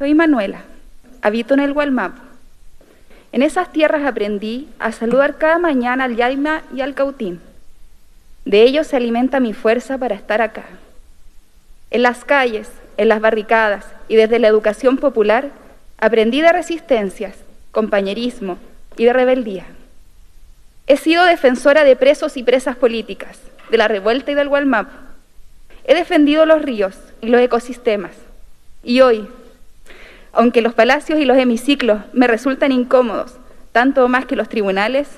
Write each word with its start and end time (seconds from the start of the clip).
Soy 0.00 0.14
Manuela, 0.14 0.62
habito 1.20 1.52
en 1.52 1.60
el 1.60 1.74
Gualmapu. 1.74 2.22
En 3.32 3.42
esas 3.42 3.70
tierras 3.70 4.06
aprendí 4.06 4.66
a 4.78 4.92
saludar 4.92 5.36
cada 5.36 5.58
mañana 5.58 6.04
al 6.04 6.16
Yaima 6.16 6.62
y 6.74 6.80
al 6.80 6.94
Cautín. 6.94 7.38
De 8.46 8.62
ellos 8.62 8.86
se 8.86 8.96
alimenta 8.96 9.40
mi 9.40 9.52
fuerza 9.52 9.98
para 9.98 10.14
estar 10.14 10.40
acá. 10.40 10.64
En 11.90 12.02
las 12.02 12.24
calles, 12.24 12.70
en 12.96 13.08
las 13.08 13.20
barricadas 13.20 13.84
y 14.08 14.16
desde 14.16 14.38
la 14.38 14.48
educación 14.48 14.96
popular, 14.96 15.50
aprendí 15.98 16.40
de 16.40 16.50
resistencias, 16.50 17.36
compañerismo 17.70 18.56
y 18.96 19.04
de 19.04 19.12
rebeldía. 19.12 19.66
He 20.86 20.96
sido 20.96 21.26
defensora 21.26 21.84
de 21.84 21.94
presos 21.94 22.38
y 22.38 22.42
presas 22.42 22.74
políticas, 22.74 23.38
de 23.70 23.76
la 23.76 23.86
revuelta 23.86 24.30
y 24.30 24.34
del 24.34 24.48
Gualmapu. 24.48 24.96
He 25.84 25.94
defendido 25.94 26.46
los 26.46 26.62
ríos 26.62 26.96
y 27.20 27.26
los 27.26 27.42
ecosistemas. 27.42 28.12
Y 28.82 29.02
hoy, 29.02 29.28
aunque 30.32 30.62
los 30.62 30.74
palacios 30.74 31.18
y 31.18 31.24
los 31.24 31.36
hemiciclos 31.36 32.00
me 32.12 32.26
resultan 32.26 32.72
incómodos, 32.72 33.34
tanto 33.72 34.08
más 34.08 34.26
que 34.26 34.36
los 34.36 34.48
tribunales, 34.48 35.08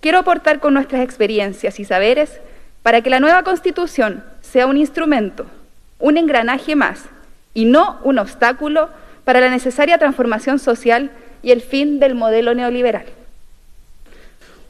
quiero 0.00 0.18
aportar 0.18 0.60
con 0.60 0.74
nuestras 0.74 1.02
experiencias 1.02 1.80
y 1.80 1.84
saberes 1.84 2.40
para 2.82 3.00
que 3.00 3.10
la 3.10 3.20
nueva 3.20 3.42
constitución 3.42 4.24
sea 4.40 4.66
un 4.66 4.76
instrumento, 4.76 5.46
un 5.98 6.16
engranaje 6.16 6.74
más 6.74 7.04
y 7.54 7.64
no 7.64 7.98
un 8.02 8.18
obstáculo 8.18 8.90
para 9.24 9.40
la 9.40 9.50
necesaria 9.50 9.98
transformación 9.98 10.58
social 10.58 11.10
y 11.42 11.52
el 11.52 11.60
fin 11.60 12.00
del 12.00 12.14
modelo 12.14 12.54
neoliberal. 12.54 13.06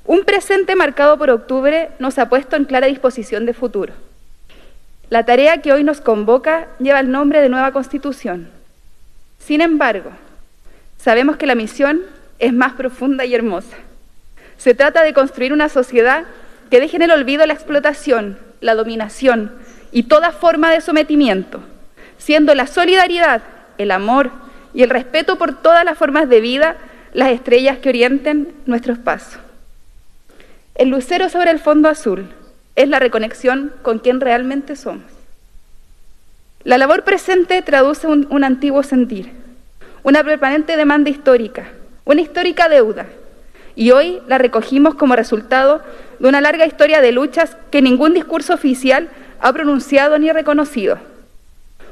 Un 0.05 0.25
presente 0.25 0.75
marcado 0.75 1.17
por 1.17 1.31
octubre 1.31 1.91
nos 1.99 2.19
ha 2.19 2.29
puesto 2.29 2.57
en 2.57 2.65
clara 2.65 2.89
disposición 2.89 3.47
de 3.47 3.55
futuro. 3.55 3.95
La 5.11 5.25
tarea 5.25 5.63
que 5.63 5.73
hoy 5.73 5.85
nos 5.85 6.01
convoca 6.01 6.69
lleva 6.81 7.01
el 7.01 7.11
nombre 7.11 7.41
de 7.41 7.49
nueva 7.49 7.73
constitución. 7.73 8.51
Sin 9.45 9.61
embargo, 9.61 10.11
sabemos 10.99 11.37
que 11.37 11.47
la 11.47 11.55
misión 11.55 12.03
es 12.39 12.53
más 12.53 12.75
profunda 12.75 13.25
y 13.25 13.35
hermosa. 13.35 13.77
Se 14.57 14.75
trata 14.75 15.03
de 15.03 15.13
construir 15.13 15.53
una 15.53 15.69
sociedad 15.69 16.25
que 16.71 16.81
deje 16.81 16.97
en 16.97 17.03
el 17.03 17.11
olvido 17.11 17.45
la 17.45 17.55
explotación, 17.55 18.39
la 18.61 18.75
dominación 18.75 19.53
y 19.91 20.05
toda 20.05 20.31
forma 20.31 20.71
de 20.71 20.81
sometimiento, 20.81 21.61
siendo 22.19 22.55
la 22.55 22.67
solidaridad, 22.67 23.43
el 23.79 23.91
amor 23.91 24.31
y 24.75 24.83
el 24.83 24.91
respeto 24.91 25.37
por 25.39 25.61
todas 25.61 25.85
las 25.85 25.99
formas 25.99 26.29
de 26.29 26.41
vida 26.41 26.77
las 27.13 27.31
estrellas 27.31 27.79
que 27.79 27.89
orienten 27.89 28.55
nuestros 28.67 28.99
pasos. 28.99 29.39
El 30.75 30.89
lucero 30.89 31.29
sobre 31.29 31.51
el 31.51 31.59
fondo 31.59 31.89
azul 31.89 32.27
es 32.77 32.89
la 32.89 33.01
reconexión 33.01 33.73
con 33.83 33.99
quien 33.99 34.21
realmente 34.21 34.77
somos. 34.77 35.22
La 36.65 36.79
labor 36.79 37.03
presente 37.03 37.61
traduce 37.63 38.07
un, 38.07 38.45
antiguo 38.45 38.83
sentir, 38.83 39.33
una 40.05 40.23
permanente 40.23 40.77
demanda 40.77 41.11
histórica, 41.11 41.73
una 42.05 42.21
histórica 42.21 42.69
deuda, 42.69 43.07
y 43.75 43.91
hoy 43.91 44.21
la 44.29 44.39
recogimos 44.39 44.95
como 44.95 45.17
resultado 45.17 45.83
de 46.21 46.29
una 46.29 46.41
larga 46.41 46.67
historia 46.67 47.01
de 47.01 47.11
luchas 47.11 47.57
que 47.71 47.83
ningún 47.83 48.15
discurso 48.15 48.55
oficial 48.55 49.09
ha 49.41 49.53
pronunciado 49.53 50.19
ni 50.19 50.31
reconocido. 50.31 50.99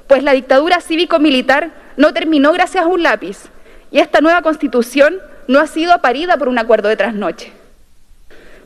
Pues 0.06 0.22
la 0.22 0.32
dictadura 0.32 0.80
cívico-militar 0.80 1.72
no 1.96 2.12
terminó 2.12 2.52
gracias 2.52 2.84
a 2.84 2.88
un 2.88 3.02
lápiz, 3.02 3.48
y 3.90 3.98
esta 3.98 4.20
nueva 4.20 4.42
constitución 4.42 5.16
no 5.48 5.58
ha 5.58 5.66
sido 5.66 5.92
aparida 5.92 6.36
por 6.36 6.46
un 6.48 6.58
acuerdo 6.58 6.88
de 6.88 6.96
trasnoche 6.96 7.52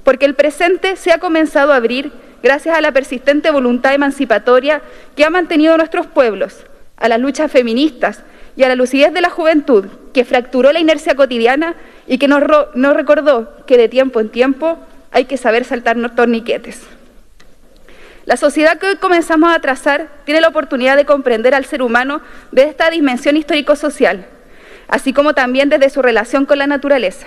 porque 0.05 0.27
el 0.27 0.35
presente 0.35 0.97
se 0.97 1.13
ha 1.13 1.19
comenzado 1.19 1.73
a 1.73 1.77
abrir 1.77 2.13
gracias 2.45 2.77
a 2.77 2.83
la 2.83 2.93
persistente 2.93 3.51
voluntad 3.51 3.95
emancipatoria 3.95 4.83
que 5.17 5.25
ha 5.25 5.31
mantenido 5.31 5.79
nuestros 5.79 6.07
pueblos, 6.07 6.67
a 6.99 7.09
las 7.09 7.19
luchas 7.19 7.51
feministas 7.51 8.23
y 8.55 8.65
a 8.65 8.69
la 8.69 8.75
lucidez 8.75 9.15
de 9.15 9.23
la 9.23 9.31
juventud 9.31 9.87
que 10.13 10.27
fracturó 10.27 10.71
la 10.71 10.79
inercia 10.79 11.15
cotidiana 11.15 11.75
y 12.07 12.19
que 12.19 12.29
nos, 12.29 12.43
nos 12.75 12.95
recordó 12.95 13.65
que 13.67 13.79
de 13.79 13.89
tiempo 13.89 14.21
en 14.21 14.29
tiempo 14.29 14.79
hay 15.11 15.25
que 15.25 15.39
saber 15.39 15.65
saltarnos 15.65 16.15
torniquetes. 16.15 16.83
La 18.27 18.37
sociedad 18.37 18.79
que 18.79 18.89
hoy 18.89 18.97
comenzamos 18.97 19.55
a 19.55 19.61
trazar 19.61 20.09
tiene 20.27 20.43
la 20.43 20.49
oportunidad 20.49 20.97
de 20.97 21.07
comprender 21.07 21.55
al 21.55 21.65
ser 21.65 21.81
humano 21.81 22.21
desde 22.53 22.71
esta 22.71 22.91
dimensión 22.91 23.39
histórico-social, 23.39 24.27
así 24.89 25.15
como 25.15 25.33
también 25.33 25.71
desde 25.71 25.89
su 25.89 26.03
relación 26.03 26.45
con 26.45 26.59
la 26.59 26.67
naturaleza. 26.67 27.27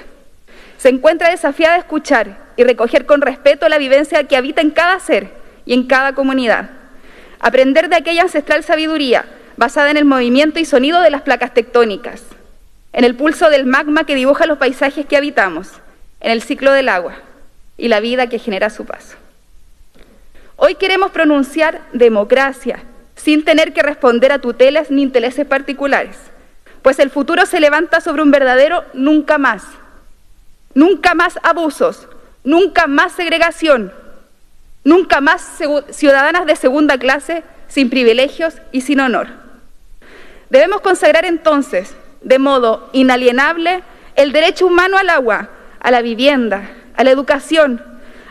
Se 0.77 0.89
encuentra 0.89 1.29
desafiada 1.29 1.75
a 1.75 1.79
escuchar 1.79 2.37
y 2.55 2.63
recoger 2.63 3.05
con 3.05 3.21
respeto 3.21 3.67
la 3.67 3.77
vivencia 3.77 4.23
que 4.25 4.37
habita 4.37 4.61
en 4.61 4.71
cada 4.71 4.99
ser 4.99 5.31
y 5.65 5.73
en 5.73 5.87
cada 5.87 6.13
comunidad. 6.13 6.69
Aprender 7.39 7.89
de 7.89 7.95
aquella 7.95 8.23
ancestral 8.23 8.63
sabiduría 8.63 9.25
basada 9.57 9.89
en 9.89 9.97
el 9.97 10.05
movimiento 10.05 10.59
y 10.59 10.65
sonido 10.65 11.01
de 11.01 11.09
las 11.09 11.23
placas 11.23 11.53
tectónicas, 11.53 12.23
en 12.93 13.03
el 13.03 13.15
pulso 13.15 13.49
del 13.49 13.65
magma 13.65 14.05
que 14.05 14.15
dibuja 14.15 14.45
los 14.45 14.59
paisajes 14.59 15.05
que 15.05 15.17
habitamos, 15.17 15.69
en 16.19 16.31
el 16.31 16.41
ciclo 16.41 16.71
del 16.71 16.89
agua 16.89 17.15
y 17.77 17.87
la 17.87 17.99
vida 17.99 18.27
que 18.27 18.39
genera 18.39 18.69
su 18.69 18.85
paso. 18.85 19.17
Hoy 20.57 20.75
queremos 20.75 21.11
pronunciar 21.11 21.81
democracia 21.93 22.83
sin 23.15 23.43
tener 23.43 23.73
que 23.73 23.83
responder 23.83 24.31
a 24.31 24.39
tutelas 24.39 24.91
ni 24.91 25.01
intereses 25.01 25.45
particulares, 25.45 26.17
pues 26.83 26.99
el 26.99 27.09
futuro 27.09 27.47
se 27.47 27.59
levanta 27.59 27.99
sobre 27.99 28.21
un 28.21 28.31
verdadero 28.31 28.85
nunca 28.93 29.39
más 29.39 29.63
Nunca 30.77 31.15
más 31.15 31.39
abusos, 31.41 32.07
nunca 32.43 32.85
más 32.85 33.13
segregación, 33.13 33.91
nunca 34.83 35.21
más 35.21 35.57
ciudadanas 35.89 36.45
de 36.45 36.55
segunda 36.55 36.99
clase 36.99 37.43
sin 37.67 37.89
privilegios 37.89 38.53
y 38.71 38.81
sin 38.81 38.99
honor. 38.99 39.27
Debemos 40.51 40.81
consagrar 40.81 41.25
entonces, 41.25 41.95
de 42.21 42.37
modo 42.37 42.91
inalienable, 42.93 43.81
el 44.15 44.31
derecho 44.31 44.67
humano 44.67 44.99
al 44.99 45.09
agua, 45.09 45.49
a 45.79 45.89
la 45.89 46.03
vivienda, 46.03 46.69
a 46.95 47.03
la 47.03 47.09
educación, 47.09 47.83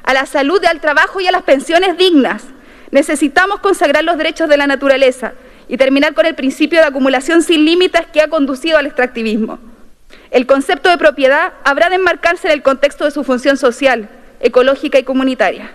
a 0.05 0.15
la 0.15 0.25
salud, 0.25 0.65
al 0.67 0.81
trabajo 0.81 1.21
y 1.21 1.27
a 1.27 1.33
las 1.33 1.43
pensiones 1.43 1.99
dignas. 1.99 2.45
Necesitamos 2.93 3.59
consagrar 3.59 4.05
los 4.05 4.19
derechos 4.19 4.49
de 4.49 4.57
la 4.57 4.69
naturaleza 4.69 5.33
y 5.67 5.79
terminar 5.79 6.15
con 6.15 6.27
el 6.27 6.37
principio 6.37 6.79
de 6.79 6.87
acumulación 6.87 7.43
sin 7.43 7.65
límites 7.65 8.07
que 8.13 8.21
ha 8.21 8.29
conducido 8.29 8.79
al 8.79 8.87
extractivismo. 8.87 9.59
El 10.31 10.47
concepto 10.47 10.89
de 10.89 10.99
propiedad 10.99 11.53
habrá 11.65 11.89
de 11.89 11.97
enmarcarse 11.97 12.49
en 12.49 12.55
el 12.55 12.63
contexto 12.63 13.05
de 13.05 13.11
su 13.11 13.25
función 13.25 13.57
social, 13.57 14.09
ecológica 14.41 14.99
y 14.99 15.05
comunitaria. 15.05 15.71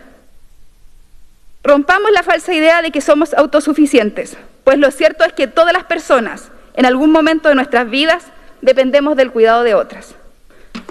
Rompamos 1.64 2.12
la 2.12 2.24
falsa 2.24 2.54
idea 2.54 2.82
de 2.82 2.92
que 2.92 3.02
somos 3.02 3.34
autosuficientes, 3.34 4.38
pues 4.64 4.78
lo 4.78 4.92
cierto 4.92 5.24
es 5.24 5.34
que 5.34 5.48
todas 5.48 5.74
las 5.74 5.84
personas, 5.84 6.52
en 6.76 6.86
algún 6.86 7.12
momento 7.12 7.50
de 7.50 7.56
nuestras 7.56 7.90
vidas, 7.90 8.26
dependemos 8.62 9.16
del 9.16 9.32
cuidado 9.32 9.64
de 9.64 9.76
otras. 9.76 10.16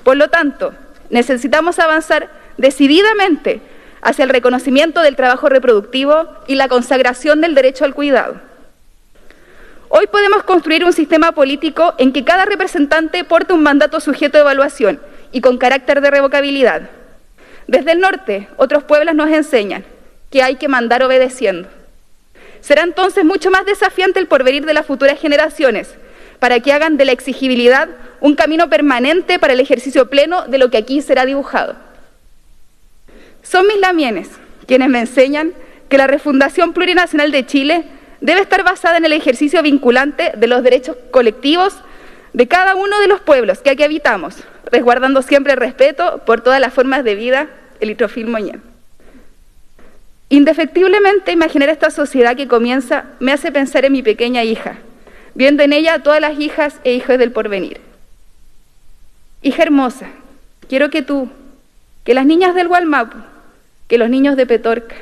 Por 0.04 0.16
lo 0.16 0.28
tanto, 0.28 0.72
necesitamos 1.08 1.78
avanzar 1.78 2.30
decididamente 2.56 3.60
hacia 4.02 4.24
el 4.24 4.30
reconocimiento 4.30 5.00
del 5.02 5.16
trabajo 5.16 5.48
reproductivo 5.48 6.28
y 6.46 6.54
la 6.54 6.68
consagración 6.68 7.40
del 7.40 7.54
derecho 7.54 7.84
al 7.84 7.94
cuidado. 7.94 8.40
Hoy 9.92 10.06
podemos 10.06 10.44
construir 10.44 10.84
un 10.84 10.92
sistema 10.92 11.32
político 11.32 11.94
en 11.98 12.12
que 12.12 12.22
cada 12.22 12.44
representante 12.44 13.24
porte 13.24 13.52
un 13.52 13.64
mandato 13.64 13.98
sujeto 13.98 14.38
de 14.38 14.42
evaluación 14.42 15.00
y 15.32 15.40
con 15.40 15.58
carácter 15.58 16.00
de 16.00 16.12
revocabilidad. 16.12 16.82
Desde 17.66 17.90
el 17.90 18.00
norte, 18.00 18.46
otros 18.56 18.84
pueblos 18.84 19.16
nos 19.16 19.30
enseñan 19.30 19.84
que 20.30 20.44
hay 20.44 20.54
que 20.54 20.68
mandar 20.68 21.02
obedeciendo. 21.02 21.68
Será 22.60 22.82
entonces 22.82 23.24
mucho 23.24 23.50
más 23.50 23.66
desafiante 23.66 24.20
el 24.20 24.28
porvenir 24.28 24.64
de 24.64 24.74
las 24.74 24.86
futuras 24.86 25.18
generaciones 25.18 25.96
para 26.38 26.60
que 26.60 26.72
hagan 26.72 26.96
de 26.96 27.06
la 27.06 27.12
exigibilidad 27.12 27.88
un 28.20 28.36
camino 28.36 28.70
permanente 28.70 29.40
para 29.40 29.54
el 29.54 29.60
ejercicio 29.60 30.08
pleno 30.08 30.46
de 30.46 30.58
lo 30.58 30.70
que 30.70 30.78
aquí 30.78 31.02
será 31.02 31.26
dibujado. 31.26 31.74
Son 33.42 33.66
mis 33.66 33.80
lamienes 33.80 34.28
quienes 34.68 34.88
me 34.88 35.00
enseñan 35.00 35.52
que 35.88 35.98
la 35.98 36.06
refundación 36.06 36.74
plurinacional 36.74 37.32
de 37.32 37.44
Chile 37.44 37.84
debe 38.20 38.40
estar 38.40 38.62
basada 38.64 38.96
en 38.96 39.04
el 39.04 39.12
ejercicio 39.12 39.62
vinculante 39.62 40.32
de 40.36 40.46
los 40.46 40.62
derechos 40.62 40.96
colectivos 41.10 41.74
de 42.32 42.46
cada 42.48 42.74
uno 42.74 43.00
de 43.00 43.08
los 43.08 43.20
pueblos 43.20 43.58
que 43.58 43.70
aquí 43.70 43.82
habitamos, 43.82 44.36
resguardando 44.70 45.22
siempre 45.22 45.54
el 45.54 45.58
respeto 45.58 46.22
por 46.24 46.42
todas 46.42 46.60
las 46.60 46.72
formas 46.72 47.04
de 47.04 47.14
vida, 47.14 47.48
el 47.80 47.96
moñén. 48.26 48.62
Indefectiblemente 50.28 51.32
imaginar 51.32 51.70
esta 51.70 51.90
sociedad 51.90 52.36
que 52.36 52.46
comienza 52.46 53.06
me 53.18 53.32
hace 53.32 53.50
pensar 53.50 53.84
en 53.84 53.92
mi 53.92 54.02
pequeña 54.02 54.44
hija, 54.44 54.76
viendo 55.34 55.64
en 55.64 55.72
ella 55.72 55.94
a 55.94 56.02
todas 56.02 56.20
las 56.20 56.38
hijas 56.38 56.76
e 56.84 56.92
hijos 56.92 57.18
del 57.18 57.32
porvenir. 57.32 57.80
Hija 59.42 59.62
hermosa, 59.62 60.06
quiero 60.68 60.90
que 60.90 61.02
tú, 61.02 61.28
que 62.04 62.14
las 62.14 62.26
niñas 62.26 62.54
del 62.54 62.68
Gualmapu, 62.68 63.16
que 63.88 63.98
los 63.98 64.08
niños 64.08 64.36
de 64.36 64.46
Petorca, 64.46 64.94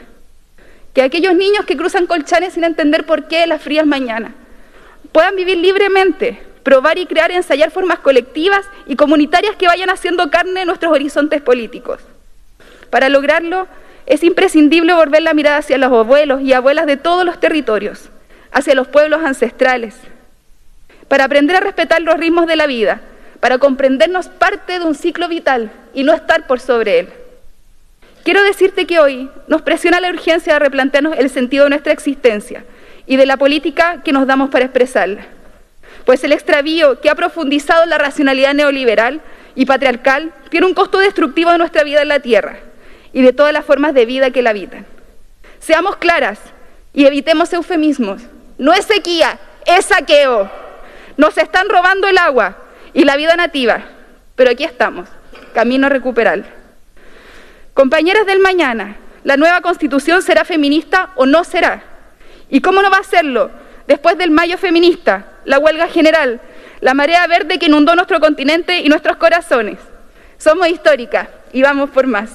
que 0.99 1.05
aquellos 1.05 1.37
niños 1.37 1.65
que 1.65 1.77
cruzan 1.77 2.09
colchanes 2.09 2.55
sin 2.55 2.65
entender 2.65 3.07
por 3.07 3.29
qué 3.29 3.47
las 3.47 3.63
frías 3.63 3.87
mañanas 3.87 4.33
puedan 5.13 5.37
vivir 5.37 5.57
libremente, 5.57 6.43
probar 6.65 6.99
y 6.99 7.07
crear 7.07 7.31
y 7.31 7.35
ensayar 7.35 7.71
formas 7.71 8.01
colectivas 8.01 8.67
y 8.85 8.97
comunitarias 8.97 9.55
que 9.55 9.69
vayan 9.69 9.91
haciendo 9.91 10.29
carne 10.29 10.63
en 10.63 10.67
nuestros 10.67 10.93
horizontes 10.93 11.41
políticos. 11.41 12.01
Para 12.91 13.09
lograrlo, 13.11 13.69
es 14.07 14.25
imprescindible 14.25 14.93
volver 14.93 15.23
la 15.23 15.35
mirada 15.35 15.59
hacia 15.59 15.79
los 15.79 15.93
abuelos 15.93 16.41
y 16.41 16.53
abuelas 16.53 16.87
de 16.87 16.97
todos 16.97 17.25
los 17.25 17.39
territorios, 17.39 18.09
hacia 18.51 18.75
los 18.75 18.89
pueblos 18.89 19.23
ancestrales. 19.25 19.95
para 21.07 21.23
aprender 21.23 21.55
a 21.55 21.61
respetar 21.61 22.03
los 22.03 22.19
ritmos 22.19 22.49
de 22.49 22.57
la 22.57 22.67
vida, 22.67 23.03
para 23.39 23.59
comprendernos 23.59 24.27
parte 24.27 24.81
de 24.81 24.85
un 24.85 24.97
ciclo 24.97 25.29
vital 25.29 25.71
y 25.95 26.03
no 26.03 26.13
estar 26.13 26.49
por 26.49 26.59
sobre 26.59 26.99
él. 26.99 27.09
Quiero 28.29 28.43
decirte 28.43 28.87
que 28.87 29.01
hoy 29.01 29.31
nos 29.47 29.63
presiona 29.63 30.01
la 30.01 30.11
urgencia 30.11 30.53
de 30.53 30.59
replantearnos 30.59 31.17
el 31.17 31.31
sentido 31.31 31.65
de 31.65 31.71
nuestra 31.71 31.95
existencia 31.95 32.63
y 33.07 33.17
de 33.17 33.25
la 33.25 33.39
política 33.39 34.03
que 34.05 34.13
nos 34.13 34.27
damos 34.27 34.51
para 34.51 34.67
expresarla. 34.67 35.27
Pues 36.05 36.23
el 36.25 36.33
extravío 36.33 37.01
que 37.01 37.09
ha 37.09 37.15
profundizado 37.15 37.87
la 37.87 37.97
racionalidad 37.97 38.53
neoliberal 38.53 39.23
y 39.55 39.65
patriarcal 39.65 40.35
tiene 40.51 40.67
un 40.67 40.75
costo 40.75 40.99
destructivo 40.99 41.53
de 41.53 41.57
nuestra 41.57 41.85
vida 41.85 42.03
en 42.03 42.09
la 42.09 42.21
Tierra 42.21 42.59
y 43.15 43.23
de 43.23 43.33
todas 43.33 43.55
las 43.55 43.65
formas 43.65 43.95
de 43.95 44.05
vida 44.05 44.31
que 44.31 44.43
la 44.43 44.51
habitan. 44.51 44.85
Seamos 45.59 45.97
claras 45.97 46.39
y 46.93 47.07
evitemos 47.07 47.51
eufemismos. 47.55 48.21
No 48.59 48.75
es 48.75 48.85
sequía, 48.85 49.39
es 49.65 49.87
saqueo. 49.87 50.51
Nos 51.17 51.39
están 51.39 51.67
robando 51.71 52.07
el 52.07 52.19
agua 52.19 52.59
y 52.93 53.05
la 53.05 53.17
vida 53.17 53.37
nativa, 53.37 53.87
pero 54.37 54.51
aquí 54.51 54.65
estamos, 54.65 55.09
camino 55.55 55.87
a 55.87 55.89
recuperarla. 55.89 56.58
Compañeras 57.79 58.27
del 58.27 58.41
mañana, 58.41 58.97
la 59.23 59.37
nueva 59.37 59.61
constitución 59.61 60.21
será 60.21 60.45
feminista 60.45 61.13
o 61.15 61.27
no 61.27 61.45
será. 61.45 61.85
¿Y 62.51 62.61
cómo 62.61 62.83
no 62.83 62.91
va 62.91 62.97
a 62.97 63.05
serlo? 63.05 63.53
Después 63.87 64.19
del 64.19 64.33
mayo 64.33 64.59
feminista, 64.59 65.27
la 65.45 65.61
huelga 65.61 65.87
general, 65.87 66.41
la 66.81 66.95
marea 66.95 67.25
verde 67.29 67.61
que 67.61 67.67
inundó 67.67 67.95
nuestro 67.95 68.19
continente 68.19 68.81
y 68.81 68.89
nuestros 68.89 69.17
corazones. 69.17 69.79
Somos 70.39 70.67
históricas 70.67 71.29
y 71.53 71.63
vamos 71.63 71.91
por 71.91 72.09
más. 72.09 72.31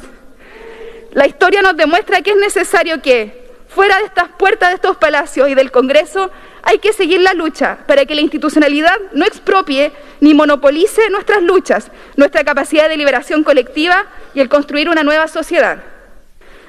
La 1.12 1.28
historia 1.28 1.62
nos 1.62 1.75
demuestra 1.75 2.22
que 2.22 2.30
es 2.31 2.38
necesario 2.38 3.01
que, 3.01 3.43
fuera 3.73 3.97
de 3.97 4.05
estas 4.05 4.29
puertas 4.29 4.69
de 4.69 4.75
estos 4.75 4.97
palacios 4.97 5.49
y 5.49 5.55
del 5.55 5.71
Congreso, 5.71 6.31
hay 6.61 6.79
que 6.79 6.93
seguir 6.93 7.19
la 7.21 7.33
lucha 7.33 7.79
para 7.87 8.05
que 8.05 8.15
la 8.15 8.21
institucionalidad 8.21 8.97
no 9.13 9.25
expropie 9.25 9.91
ni 10.21 10.33
monopolice 10.33 11.09
nuestras 11.09 11.43
luchas, 11.43 11.91
nuestra 12.15 12.43
capacidad 12.43 12.87
de 12.87 12.97
liberación 12.97 13.43
colectiva 13.43 14.05
y 14.33 14.39
el 14.39 14.49
construir 14.49 14.89
una 14.89 15.03
nueva 15.03 15.27
sociedad. 15.27 15.83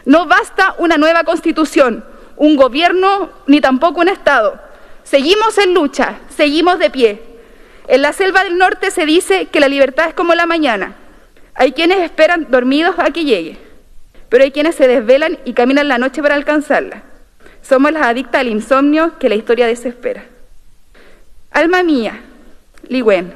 No 0.05 0.27
basta 0.27 0.75
una 0.79 0.99
nueva 0.99 1.25
constitución, 1.25 2.05
un 2.37 2.57
gobierno 2.57 3.31
ni 3.47 3.61
tampoco 3.61 4.01
un 4.01 4.09
Estado. 4.09 4.61
Seguimos 5.05 5.59
en 5.59 5.75
lucha, 5.75 6.19
seguimos 6.35 6.79
de 6.79 6.91
pie. 6.91 7.23
En 7.87 8.03
la 8.03 8.13
selva 8.13 8.43
del 8.45 8.59
norte 8.59 8.91
se 8.91 9.07
dice 9.07 9.47
que 9.47 9.61
la 9.61 9.69
libertad 9.69 10.09
es 10.09 10.15
como 10.15 10.35
la 10.35 10.47
mañana. 10.47 10.97
Hay 11.55 11.73
quienes 11.73 11.99
esperan 12.01 12.49
dormidos 12.51 12.97
a 12.99 13.11
que 13.11 13.25
llegue, 13.25 13.59
pero 14.35 14.43
hay 14.43 14.51
quienes 14.51 14.75
se 14.75 14.89
desvelan 14.89 15.39
y 15.45 15.53
caminan 15.53 15.87
la 15.87 15.97
noche 15.97 16.21
para 16.21 16.35
alcanzarla. 16.35 17.05
Somos 17.63 17.93
las 17.93 18.05
adictas 18.05 18.41
al 18.41 18.49
insomnio 18.49 19.17
que 19.21 19.29
la 19.29 19.37
historia 19.37 19.69
desespera. 19.69 20.25
Alma 21.53 21.85
mía, 21.85 22.19
Ligüen, 22.89 23.33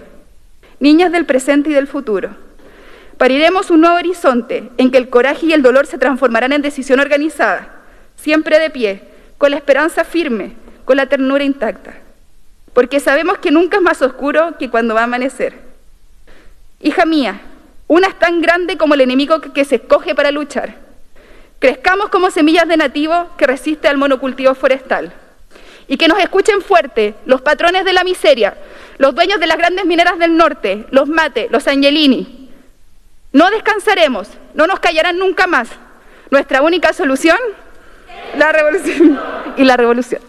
niñas 0.80 1.12
del 1.12 1.24
presente 1.24 1.70
y 1.70 1.72
del 1.72 1.86
futuro, 1.86 2.30
pariremos 3.16 3.70
un 3.70 3.82
nuevo 3.82 3.94
horizonte 3.94 4.70
en 4.76 4.90
que 4.90 4.98
el 4.98 5.08
coraje 5.08 5.46
y 5.46 5.52
el 5.52 5.62
dolor 5.62 5.86
se 5.86 5.98
transformarán 5.98 6.52
en 6.52 6.62
decisión 6.62 6.98
organizada, 6.98 7.76
siempre 8.16 8.58
de 8.58 8.70
pie, 8.70 9.02
con 9.38 9.52
la 9.52 9.56
esperanza 9.58 10.02
firme, 10.02 10.54
con 10.84 10.96
la 10.96 11.06
ternura 11.06 11.44
intacta, 11.44 11.94
porque 12.74 12.98
sabemos 12.98 13.38
que 13.38 13.52
nunca 13.52 13.76
es 13.76 13.84
más 13.84 14.02
oscuro 14.02 14.56
que 14.58 14.68
cuando 14.68 14.94
va 14.94 15.02
a 15.02 15.04
amanecer. 15.04 15.60
Hija 16.80 17.06
mía, 17.06 17.40
una 17.86 18.08
es 18.08 18.18
tan 18.18 18.40
grande 18.40 18.76
como 18.76 18.94
el 18.94 19.02
enemigo 19.02 19.40
que 19.40 19.64
se 19.64 19.76
escoge 19.76 20.16
para 20.16 20.32
luchar. 20.32 20.87
Crezcamos 21.58 22.08
como 22.08 22.30
semillas 22.30 22.68
de 22.68 22.76
nativo 22.76 23.30
que 23.36 23.46
resiste 23.46 23.88
al 23.88 23.96
monocultivo 23.96 24.54
forestal. 24.54 25.12
Y 25.88 25.96
que 25.96 26.06
nos 26.06 26.18
escuchen 26.18 26.60
fuerte 26.60 27.14
los 27.24 27.40
patrones 27.40 27.84
de 27.84 27.92
la 27.92 28.04
miseria, 28.04 28.56
los 28.98 29.14
dueños 29.14 29.40
de 29.40 29.46
las 29.46 29.56
grandes 29.56 29.86
mineras 29.86 30.18
del 30.18 30.36
norte, 30.36 30.86
los 30.90 31.08
Mate, 31.08 31.48
los 31.50 31.66
Angelini. 31.66 32.50
No 33.32 33.50
descansaremos, 33.50 34.28
no 34.54 34.66
nos 34.66 34.80
callarán 34.80 35.18
nunca 35.18 35.46
más. 35.46 35.68
Nuestra 36.30 36.62
única 36.62 36.92
solución, 36.92 37.38
la 38.36 38.52
revolución. 38.52 39.18
Y 39.56 39.64
la 39.64 39.76
revolución. 39.76 40.20